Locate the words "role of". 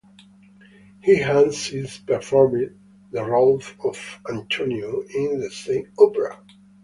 3.23-4.19